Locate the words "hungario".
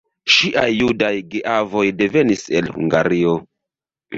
2.79-3.37